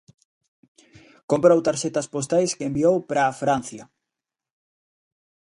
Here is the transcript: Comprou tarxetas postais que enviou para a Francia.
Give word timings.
Comprou 1.31 1.59
tarxetas 1.67 2.07
postais 2.13 2.51
que 2.57 2.67
enviou 2.69 2.95
para 3.09 3.23
a 3.25 3.35
Francia. 3.41 3.83